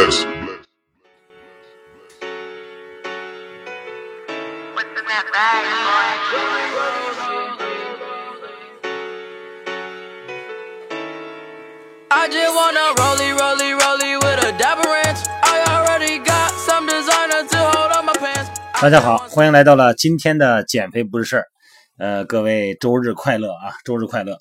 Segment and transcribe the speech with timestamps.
[0.00, 0.24] bless.
[4.74, 6.08] What's in that bag, boy?
[12.12, 15.20] I just wanna rollie, rollie, rollie with a dapper ranch.
[15.42, 18.48] I already got some designer to hold on my pants.
[18.80, 21.44] 大家好，欢迎来到了今天的减肥不是事儿。
[21.98, 24.38] 呃，各位周日快乐啊，周日快乐。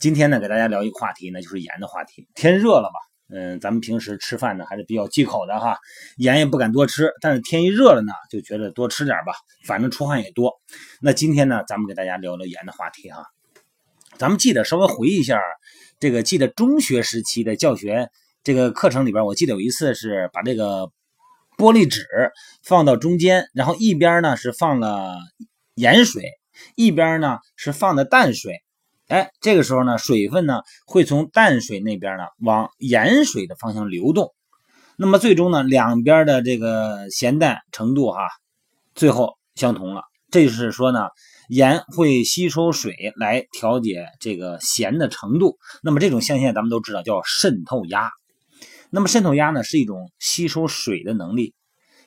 [0.00, 2.26] 今天呢，给大家聊一个话题呢，就是盐的话题。
[2.34, 2.98] 天热了嘛，
[3.34, 5.78] 嗯，咱们平时吃饭呢还是比较忌口的哈，
[6.18, 7.10] 盐也不敢多吃。
[7.20, 9.32] 但是天一热了呢，就觉得多吃点吧，
[9.64, 10.52] 反正出汗也多。
[11.00, 13.24] 那今天呢，咱们给大家聊聊盐的话题哈。
[14.18, 15.40] 咱们记得稍微回忆一下，
[15.98, 18.10] 这个记得中学时期的教学
[18.44, 20.90] 这个课程里边，我记得有一次是把这个
[21.56, 22.06] 玻璃纸
[22.62, 25.16] 放到中间，然后一边呢是放了
[25.74, 26.22] 盐水，
[26.76, 28.62] 一边呢是放的淡水。
[29.12, 34.32] 哎，这个时候呢，水分呢会从淡水那边呢往盐水的方向流动，
[34.96, 38.20] 那么最终呢，两边的这个咸淡程度哈，
[38.94, 40.04] 最后相同了。
[40.30, 41.08] 这就是说呢，
[41.50, 45.58] 盐会吸收水来调节这个咸的程度。
[45.82, 48.10] 那么这种现象咱们都知道叫渗透压。
[48.88, 51.52] 那么渗透压呢是一种吸收水的能力，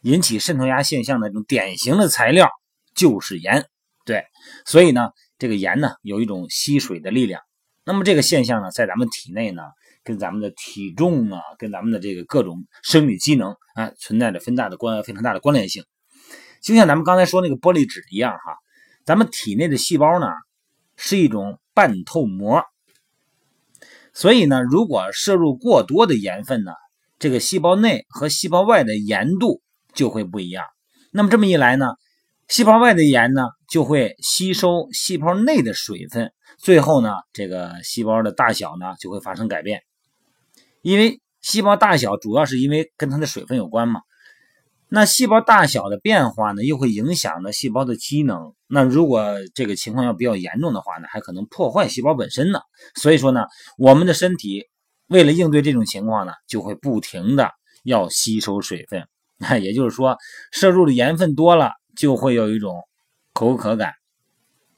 [0.01, 2.49] 引起渗透压现象的一种典型的材料
[2.95, 3.67] 就是盐。
[4.05, 4.23] 对，
[4.65, 7.41] 所以呢，这个盐呢有一种吸水的力量。
[7.85, 9.61] 那么这个现象呢，在咱们体内呢，
[10.03, 15.83] 跟咱们的体重啊，跟咱们的这个各种生理机能啊，存在着非常大的关非常大的关联性。
[16.61, 18.57] 就像咱们刚才说那个玻璃纸一样哈，
[19.05, 20.27] 咱们体内的细胞呢
[20.95, 22.63] 是一种半透膜，
[24.13, 26.71] 所以呢，如果摄入过多的盐分呢，
[27.19, 29.61] 这个细胞内和细胞外的盐度
[29.93, 30.65] 就会不一样。
[31.11, 31.85] 那么这么一来呢，
[32.47, 39.81] 细胞外的盐呢就会吸收细胞内的水分，最后呢，这个细胞的大小呢就会发生改变。
[40.81, 44.01] 因为细胞大小主要是因为跟它的水分有关嘛。
[44.87, 48.53] 那细胞大小的变化呢，又会影响了细胞的机能。
[48.67, 52.59] 那如果这个情况要比较严重的话呢，还可能破坏细胞本身呢。
[52.93, 53.45] 所以说呢，
[53.79, 54.65] 我们的身体
[55.07, 57.49] 为了应对这种情况呢，就会不停的
[57.83, 59.07] 要吸收水分。
[59.37, 60.17] 那 也就是说，
[60.51, 62.83] 摄入的盐分多了，就会有一种
[63.33, 63.93] 口渴感。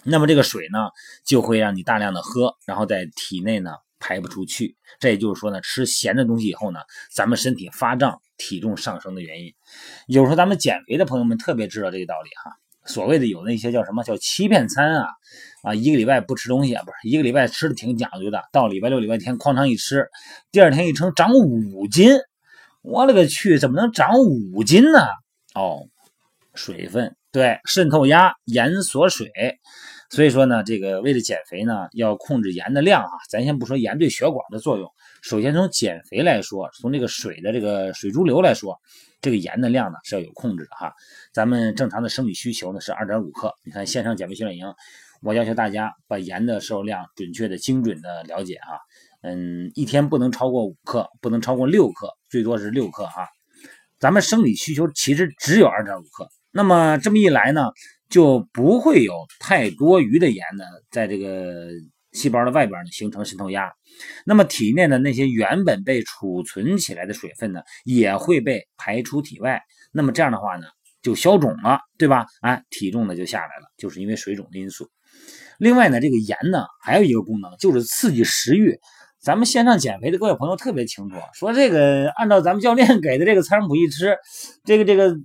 [0.04, 0.90] 那么这个水呢，
[1.26, 4.78] 就会让你大量的喝，然后在体内呢排不出去。
[5.00, 6.80] 这也就是说呢，吃咸的东西以后呢，
[7.12, 9.54] 咱们身体发胀、体重上升的原因。
[10.08, 12.52] 有时候咱们减肥的朋友们特别知道这个道理哈。
[12.86, 15.10] 所谓的有那些叫什么叫欺骗餐啊
[15.64, 20.08] 啊，一个礼拜不吃东西啊，不是一个礼拜吃的挺讲究的，到礼拜六、礼拜天哐当一吃，
[20.54, 22.12] 第二天一称长五斤。
[22.82, 25.00] 我勒个去，怎么能长五斤呢？
[25.54, 25.90] 哦，
[26.58, 29.32] 水分对渗透压，盐锁水。
[30.10, 33.12] 所以说呢，这个为了减肥呢，要控制盐的量啊。
[33.30, 34.90] 咱先不说盐对血管的作用，
[35.22, 38.78] 首先从减肥来说，从这个水的这个水潴留来说，
[39.22, 40.94] 这个盐的量呢是要有控制的哈。
[41.34, 43.54] 咱们正常的生理需求呢是二点五克。
[43.64, 44.66] 你看线上减肥训练营，
[45.22, 48.80] 我要求大家把盐的摄入量准确的、精准的了解啊。
[49.24, 53.28] 嗯，一天不能超过五克，不能超过六克，最多是六克哈。
[54.00, 57.70] 咱们生理需求其实只有二点五克，那么这么一来呢，
[58.10, 61.68] 就不会有太多余的盐呢，在这个
[62.14, 63.72] 细胞的外边呢形成渗透压，
[64.26, 70.66] 那么体内的那些原本被储存起来的水分呢，也会被排出体外，那么这样的话呢，
[71.04, 72.26] 就消肿了，对吧？
[72.42, 74.90] 哎，体重呢就下来了，就是因为水肿的因素。
[75.60, 78.80] 另外呢，这个盐呢还有一个功能，就是刺激食欲。
[79.20, 84.18] 咱们线上减肥的各位朋友特别清楚，说这个按照咱们教练给的这个餐谱一吃，
[84.64, 85.16] 这个这个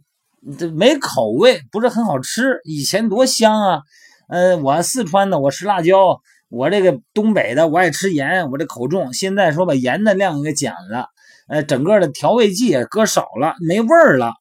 [0.59, 2.61] 这没口味，不是很好吃。
[2.65, 3.81] 以前多香啊！
[4.29, 9.13] 呃，我四川的，我吃辣椒；我这个东北的，我爱吃盐，我这口重。
[9.13, 11.09] 现在说把盐的量给减了，
[11.49, 14.33] 呃，整个的调味剂也搁少了，没味儿了。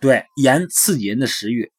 [0.00, 1.70] 对，盐刺激人的食欲。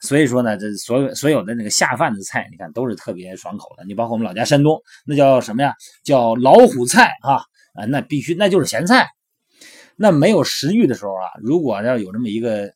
[0.00, 3.84] 所以说呢，这所有所有的那个下饭的菜，你看都是特别爽口的。
[3.84, 5.74] 你包括我们老家山东，那叫什么呀？
[6.04, 7.42] 叫老虎菜啊
[7.74, 9.08] 啊，那必须那就是咸菜。
[9.96, 12.72] 那没有食欲的时候啊，如果要有这么一个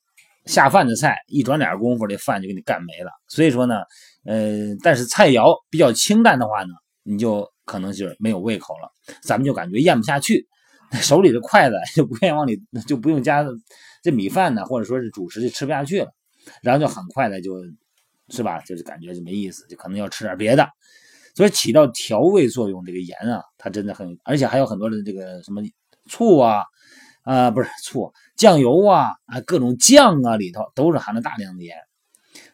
[0.47, 3.11] 下饭的菜，一转脸功夫，这饭就给你干没了。
[3.29, 3.83] 所以说呢，
[4.25, 8.91] 呃，但是菜肴比较清淡的话呢，你就可能就是没有胃口了，
[9.23, 10.47] 咱们就感觉咽不下去，
[11.01, 13.45] 手里的筷子就不愿意往里，就不用夹
[14.03, 16.11] 这米饭呢，或者说是主食就吃不下去了。
[16.61, 17.55] 然后就很快的就，
[18.31, 18.59] 是吧？
[18.63, 20.69] 就是感觉就没意思，就可能要吃点别的，
[21.37, 22.85] 所以起到调味作用。
[22.85, 25.63] 这个盐啊，它真的很，而且还有很多的这个什么
[26.09, 26.65] 醋啊，
[27.23, 31.77] 啊不是醋，酱油啊，啊各种酱啊里头都是含了大量的盐。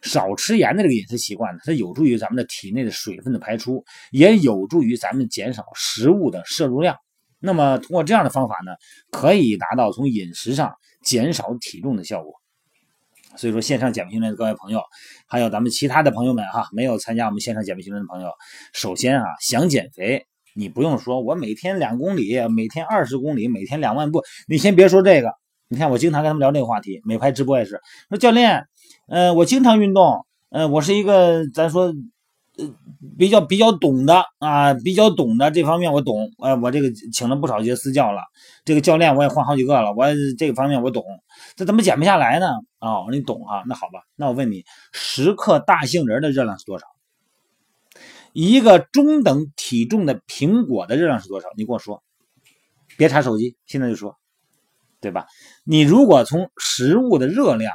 [0.01, 6.95] 少吃盐的这个饮食习惯呢，它有助于咱们的体内的水分的排出，也有助于咱们减少食物的摄入量。
[7.39, 8.71] 那么通过这样的方法呢，
[9.11, 10.73] 可以达到从饮食上
[11.03, 12.33] 减少体重的效果。
[13.37, 14.81] 所以说，线上减肥训练的各位朋友，
[15.27, 18.31] 还有咱们其他的朋友们哈，没有参加我们线上减肥训练的朋友，
[18.73, 20.25] 首先啊，想减肥，
[20.59, 25.31] 你不用说我每天两公里，每天二十公里，每天两万步，你先别说这个。
[25.69, 27.79] 你看，我经常跟他们聊这个话题，美拍直播也是
[28.09, 28.67] 说，教练，
[29.07, 31.93] 呃，我经常运动，呃，我是一个咱说。
[33.17, 38.19] 比较比较懂的啊，比较懂的这方面我懂，呃，我这个请了不少些私教了，
[38.65, 40.05] 这个教练我也换好几个了，我
[40.37, 41.01] 这个方面我懂，
[41.55, 42.47] 这怎么减不下来呢？
[42.81, 43.63] 哦，你懂啊？
[43.65, 46.85] 那好吧，那我问你，十克大杏仁的热量是多少？
[48.33, 51.47] 一个中等体重的苹果的热量是多少？
[51.57, 52.03] 你跟我说，
[52.97, 54.17] 别查手机，现在就说，
[55.01, 55.27] 对吧？
[55.63, 57.73] 你如果从食物的热量。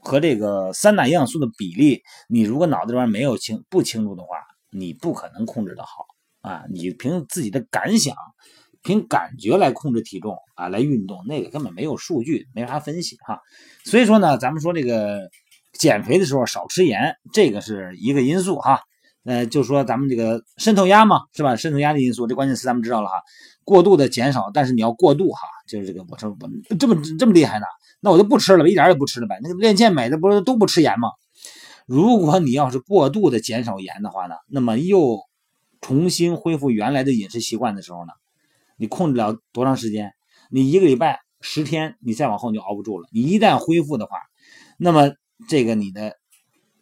[0.00, 4.28] 和这个三大营养素的比例，你如果脑子里边没有清不清楚的话，
[4.70, 6.06] 你不可能控制的好
[6.40, 6.64] 啊！
[6.72, 8.14] 你凭自己的感想、
[8.82, 13.40] 凭感觉来控制体重啊，来运动，那个根本没有数据，没法分析哈。
[13.84, 15.28] 所以说呢，咱们说这个
[15.72, 18.80] 减肥的时候少吃盐，这个是一个因素哈。
[19.28, 21.54] 呃，就说咱们这个渗透压嘛，是吧？
[21.54, 23.16] 渗透压的因素，这关键词咱们知道了哈。
[23.62, 27.66] 过度的减少，但是你要过度哈，就是这个我说我这么这么厉害呢。
[28.00, 29.38] 那我就不吃了，一点也不吃了呗。
[29.42, 31.10] 那个练健美的不是都不吃盐吗？
[31.84, 35.20] 如果你要是过度的减少盐的话呢，那么又
[35.82, 38.12] 重新恢复原来的饮食习惯的时候呢，
[38.78, 40.14] 你控制了多长时间？
[40.50, 43.06] 你一个礼拜十天，你再往后你就熬不住了。
[43.12, 44.16] 你一旦恢复的话，
[44.78, 45.12] 那么
[45.48, 46.14] 这个你的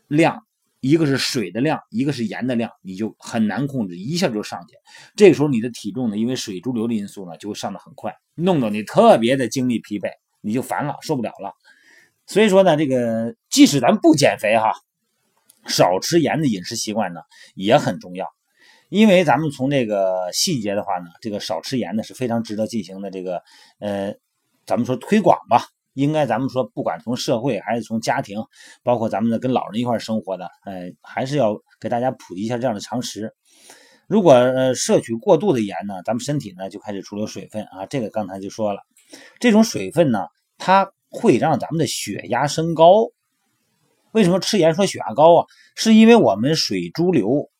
[0.06, 0.45] 量，
[0.86, 4.76] 一个是水的量，一个是盐的量，你就很难控制，一下就上去。
[5.16, 10.10] 这个时候你的体重呢，因为水潴留的因素呢，就会上的很快，弄得你特别的精力疲惫。
[10.42, 11.52] 你就烦了，受不了了。
[12.24, 14.70] 所以说呢，这个即使咱不减肥哈，
[15.66, 17.20] 少吃盐的饮食习惯呢
[17.56, 18.28] 也很重要。
[18.88, 23.10] 因为咱们从这个细节的话呢，这个少吃盐呢是非常值得进行的。
[23.10, 23.42] 这个
[23.80, 24.14] 呃，
[24.66, 25.64] 咱们说推广吧，
[25.96, 28.38] 应该咱们说不管从社会还是从家庭，
[28.84, 33.34] 包括咱们的跟老人一块生活的，呃，还是要给大家普及一下这样的常识。
[34.06, 38.82] 如果呃摄取过度的盐呢，咱们身体呢就开始出流水分啊，这个刚才就说了，
[39.40, 40.26] 这种水分呢。
[40.58, 43.10] 它会让咱们的血压升高。
[44.12, 45.46] 为什么吃盐说血压高啊？
[45.74, 47.50] 是因为我们水潴留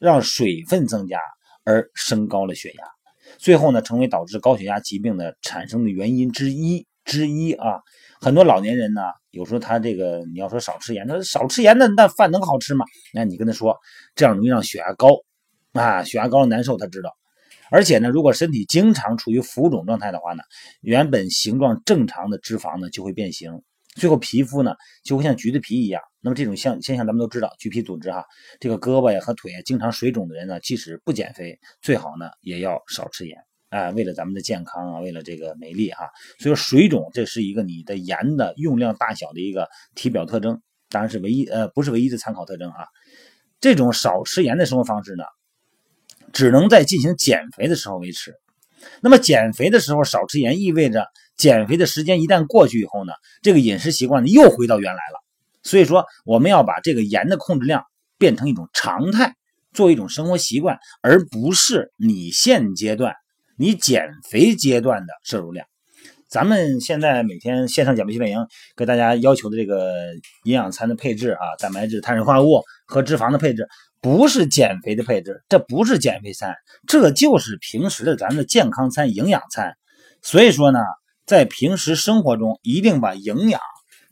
[0.00, 1.20] 让水分增加
[1.62, 2.84] 而升高了血压，
[3.38, 7.80] 最后呢成为导致高血压疾病的产生的原因之一之一啊。
[8.20, 12.84] 很多老年人呢，有时候他这个你要说少吃盐，他少吃盐那那饭能好吃吗？
[13.12, 13.76] 那你跟他说
[14.14, 15.08] 这样容易让血压高
[15.72, 17.10] 啊，血压高了难受，他知道。
[17.70, 20.42] 而且呢，如果身体经常处于浮肿状态的话呢，
[20.82, 23.62] 原本形状正常的脂肪呢就会变形，
[23.94, 26.02] 最后皮肤呢就会像橘子皮一样。
[26.20, 28.24] 那么这种像现象咱们都知道，橘皮组织哈，
[28.58, 33.38] 这个胳膊呀和腿啊经常水肿的人呢，即使不减肥，最好呢也要少吃盐
[33.70, 36.10] 啊，为了咱们的健康啊，为了这个美丽哈。
[36.38, 42.84] 所以说水肿这是一个你的盐的用量大小的一个体表特征，当然是唯一呃不是唯一的参考特征啊。
[43.60, 45.24] 这种少吃盐的生活方式呢。
[46.32, 48.32] 只能在进行减肥的时候维持。
[49.00, 53.12] 那么减肥的时候少吃盐，意味着减肥的时间一旦过去以后呢，
[53.42, 55.18] 这个饮食习惯呢又回到原来了。
[55.64, 57.82] 所以说，我们要把这个盐的控制量
[58.16, 59.34] 变成一种常态，
[59.72, 63.16] 做一种生活习惯，而不是你现阶段
[63.60, 65.66] 你减肥阶段的摄入量。
[66.30, 69.92] 咱们现在每天线上减肥训练营给大家要求的这个
[70.44, 73.68] 营养餐的配置啊，蛋白质、碳水化合物和脂肪的配置。
[74.00, 76.54] 不是减肥的配置，这不是减肥餐，
[76.86, 79.74] 这就是平时的咱们的健康餐、营养餐。
[80.22, 80.78] 所以说呢，
[81.26, 83.60] 在平时生活中，一定把营养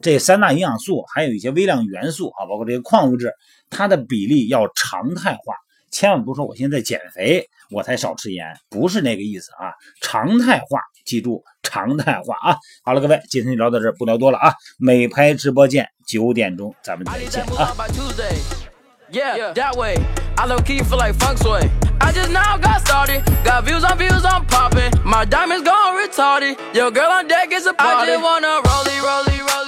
[0.02, 3.32] 这三大营养素，还有一些微量元素啊，包括这些矿物质，
[3.70, 5.54] 它的比例要常态化。
[5.90, 9.72] 千万不是说我现在减肥我才少吃盐，不是那个意思啊。
[10.00, 12.56] 常态化，记住常态化啊。
[12.84, 14.52] 好了，各位，今天就聊到这，不聊多了啊。
[14.78, 17.74] 美拍直播间九点钟，咱们再见啊。
[19.10, 19.96] Yeah, yeah, that way.
[20.36, 21.70] I low key feel like funk sway.
[21.98, 23.24] I just now got started.
[23.42, 24.92] Got views on views, I'm popping.
[25.02, 26.58] My diamonds gone retarded.
[26.74, 28.12] Your girl on deck is a party.
[28.12, 29.58] I just wanna rollie, rollie, rollie.